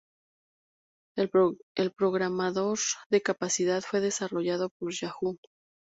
[1.15, 1.27] El
[1.91, 2.79] programador
[3.11, 5.37] de capacidad fue desarrollado por Yahoo.